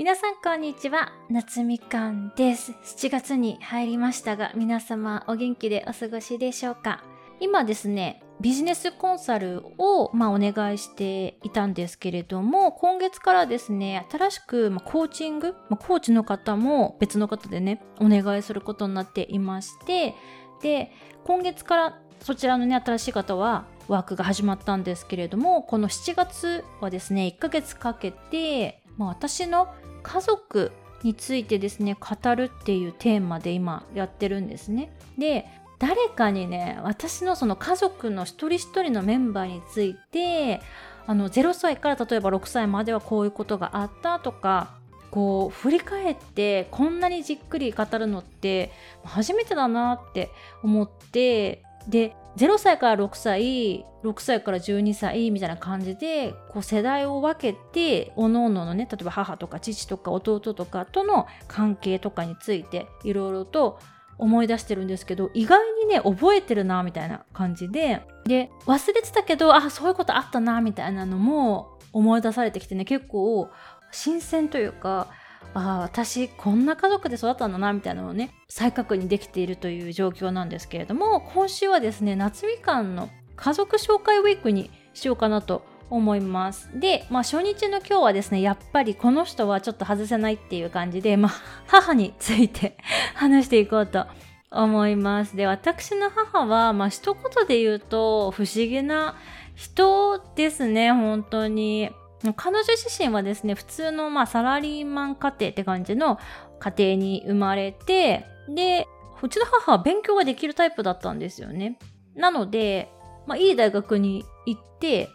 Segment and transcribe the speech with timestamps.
[0.00, 2.72] 皆さんこんにちは、夏みかんです。
[2.72, 7.04] 7月に入りましたが、皆様お元気でお過ごしでしょうか？
[7.38, 20.14] 今ですね、ビジネスコンサルを、まあ、お願いしていたんですけれども、今月からですね、新しく、まあ、コーチング、まあ、コーチの方も別の方でね、お願いすることになっていまして、
[20.62, 20.92] で、
[21.24, 29.66] 今月からそちらのね、新しい方は、ワークが始まったんですけれども、この7月はですね、1ヶ月かけて、まあ、私の
[30.02, 30.72] 家族
[31.02, 34.92] についてですね語るっていうテーマで今やってるんですね。
[35.16, 35.46] で
[35.78, 40.60] 誰かにね私のその家族の一人一人のメンバーについて
[41.06, 44.74] あの0歳から例えば6歳まではこういうことがあったとか
[45.10, 48.70] こう振り返ってこんなにじっくり語るのって
[49.02, 50.28] 初めてだなって
[50.62, 63.78] 思ってで0歳から6歳6歳から12歳みたいな感じでこう世代を分けておのおののね例えば母とか父とか弟とかとの関係とかについていろいろと
[64.18, 73.50] 思い出してるんですけど意外にね覚えてるなみたいな感じでで忘れてたけどあそういうことあったなみたいなのも思い出されてきてね結構
[73.90, 75.08] 新鮮というか
[75.54, 86.70] ああ私こんな家族で育ったんだなみたいなのをね再確認できているという状況なんですけれども今週はですね夏みかんの家族紹介ウィークにしようかなと思います。
[86.74, 91.32] で、まあ初日の今日はですね、やっぱりこの人はちょっと外せないっていう感じで、まあ
[91.66, 92.76] 母について
[93.14, 94.06] 話していこうと
[94.50, 95.36] 思います。
[95.36, 99.16] で、私の母は、まあ一言で言うと不思議な
[99.54, 101.90] 人ですね、本当に。
[102.36, 106.18] 彼女自身はですね、普通のまあサラリーマン家庭って感じの
[106.58, 108.86] 家庭に生まれて、で、
[109.22, 111.78] うちの母は勉強ができるタイプだったんですよね。
[112.14, 112.90] なので、
[113.26, 115.08] まあ、いい大学に行って、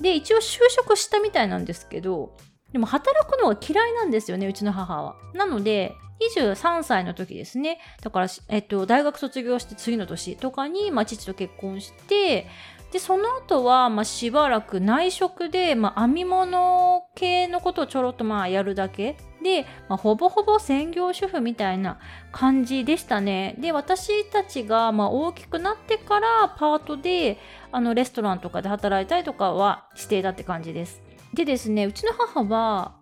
[0.00, 2.36] で、一応就職したみたいなんですけど、
[2.72, 5.16] でも働くのが嫌いなんですよね、うちの母は。
[5.34, 7.78] なので、23歳の時ですね。
[8.02, 12.46] だから、えっと、大学卒業して次の年とかに、まあ、父と結婚して、
[12.92, 21.98] で、その後は、まあ、しばらく内職で、まあ、編み物系のことをちょろっとまあ、やるだけで、まあ、ほぼほぼ専業主婦みたいな
[22.32, 23.56] 感じでしたね。
[23.58, 27.38] で、私たちがまあ大きくなってからパートで、
[27.72, 31.02] あの、レストランとかで働いたりとかはしていたって感じです。
[31.34, 32.97] でですね、うちの母は、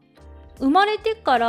[0.59, 1.47] 生まれてから、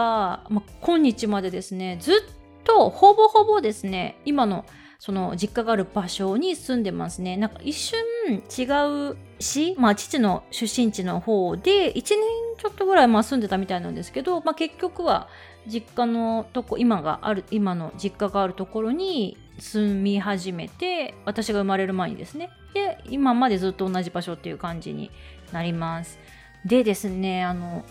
[0.50, 2.16] まあ、今日までですね、ずっ
[2.64, 4.66] とほぼほぼですね、今の
[5.00, 7.38] その実家がある場所に住んでますね。
[7.38, 12.18] なんか一瞬違う市、まあ父の出身地の方で1年
[12.58, 15.28] ちょっとぐらいまあ住んでたみたいなんですけど、まあ結局は
[15.68, 22.50] 実家のとこ、今がある、今の実家があるところに住み始めて、私が生まれる前にですね。
[22.74, 25.12] で、今までずっと同じ場所っていう感じに
[25.52, 26.20] なります。
[26.66, 27.86] でですね、あの、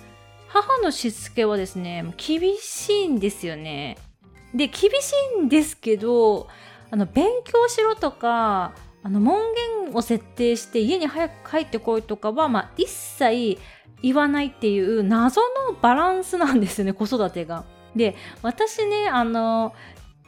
[0.48, 3.98] 母のしつけはですね、厳しいんですよね。
[4.54, 6.48] で、厳しいんですけど、
[6.90, 9.40] あの勉強しろとかあの門
[9.84, 13.58] 限を設定して家に早く帰ってこいとかは、まあ、一切
[14.02, 17.64] 言わないっていう謎のバランスなんですよね子育てが。
[17.94, 19.74] で私ねあの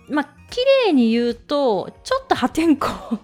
[0.08, 3.20] まあ綺麗に言うとちょっと破天荒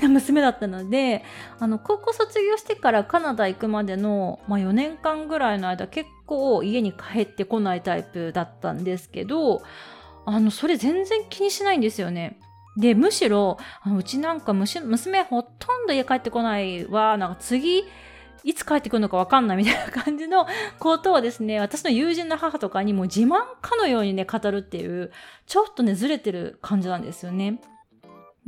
[0.00, 1.24] な娘だったので
[1.58, 9.62] あの高校卒業してからカナダ行くまでの、まあ、4年間ぐらいの間結構家に帰ってこないタイプだったんですけど
[10.24, 12.38] あのそれ全然気にしないんですよね。
[12.78, 17.82] で、むしろ、あのうちなんか娘ほとんど家帰ってこないわ、なんか次、
[18.44, 20.46] いつ帰ってくるのかわかんないみたいな感じの
[20.78, 25.10] ことをですね、私の友人の母とかにも自慢かのようにね、語るっていう、
[25.46, 27.60] ちょっとね、ずれてる感じなんですよね。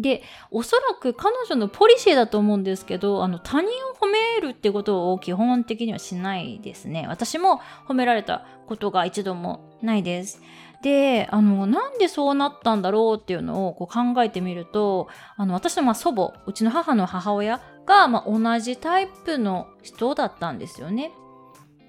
[0.01, 7.07] で、おそらく彼女のポリシーだと思うんですけど、あの、他人を褒めるってことを基本的にはしないですね。
[7.07, 10.41] 私も褒められたことが一度もないです。
[10.83, 21.13] で、あの、なんでそうなったんだろうっていうのをこう考えてみると、あの、私のま祖母、うちの母の母親がま同じタイプの人だったんですよね。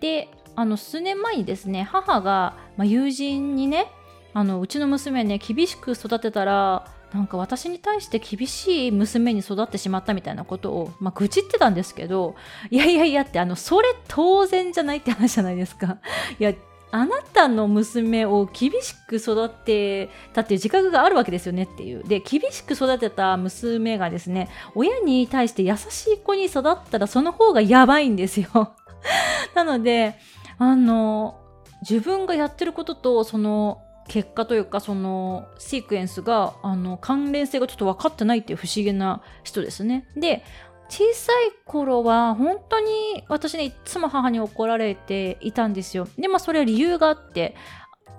[0.02, 3.88] で、あの、数年前にですね、母が、ま、友人にね、
[4.34, 12.36] あの、うちの娘ね、厳しく育てたら、なんか私に対して厳しい娘に育ってしまったみたいなことを、まあ、愚痴ってたんですけど、
[12.70, 15.98] いやいやいやって、あの、それ当然じゃないって話じゃないですか。
[16.40, 16.54] いや、
[16.92, 22.04] あなたの娘を厳しく育てたっていう自覚があるわけですよねっていう。
[22.04, 28.76] で、厳しく育てた娘がですね、親に対して優しい子に育ったらその方がやばいんですよ。
[29.56, 30.16] なので、
[30.58, 31.36] あの、
[31.82, 33.82] 自分がやってることと、その、
[34.12, 40.06] 結果というかそのシークエンスがあの関連性がちょっと分かってないっていう不思議な人ですね。
[40.18, 40.44] で
[40.90, 46.10] 小さい頃は本当に私ねいつも母に怒られていたんですよ。
[46.18, 47.56] でもそれは理由があって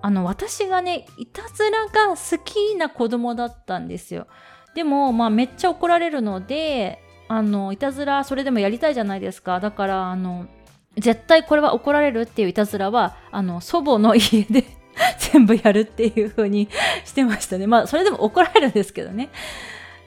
[0.01, 4.29] あの私がねいたずらが好きな子供だったんですよ。
[4.75, 9.61] でもまあめっちゃ怒られるのであのいたずらそれでもやりたいじゃないですか。
[9.61, 10.47] だからあの
[10.97, 14.65] 絶対これは怒られるっていういたずらはあの祖母の家で
[15.33, 16.69] 全部やるっていう風に
[17.05, 17.67] してましたね。
[17.69, 19.31] まあそれでも怒られるんですけどね。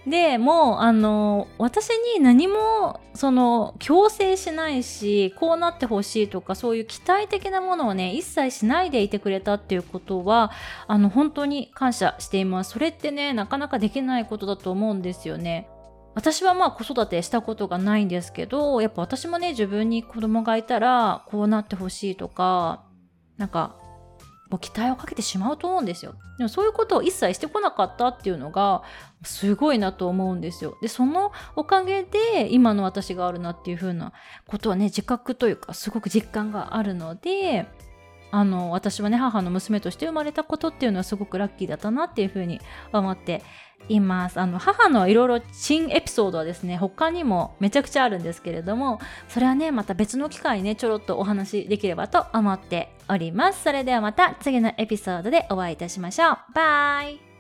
[0.05, 10.51] でもうあの私に何もその強制しないしこうなってほしいとかそういう期待的なものをね一切しないでいてくれたっていうことは
[10.85, 12.73] あの本当に感謝しています。
[12.73, 15.67] それってねなかなかできないことだと思うんですよね。
[16.13, 22.85] 私はまあ子育てしたことがないんですけどやっぱ私もね自分に子供がいたらこうなってほしいとか
[23.37, 23.75] なんか
[24.49, 26.15] もう期待をかけてしまうと思うんですよ。
[26.37, 28.83] でもそういうことを一切してこなかったっていうのが
[29.23, 30.77] すごいなと思うんですよ。
[30.81, 34.13] で、そのおかげで今の私があるなっていうふうな
[34.47, 37.67] ことはね、自覚というかすごく実感があるので、
[38.35, 42.59] あの、私はね、母の娘として生まれたことっていうのはすごくラッキーだったなっていうふうに
[42.91, 43.41] 思って
[43.87, 44.41] います。
[44.41, 48.99] あの、母のいろいろ新エピソードはですね、他にもめちゃくちゃあるんですけれども、
[49.29, 53.63] それはね、また別の機会にね、ちょろっとお話しできればと思っております。
[53.63, 56.37] それではまた次のエピソードでお会いいたしましょう。
[56.53, 57.34] バイ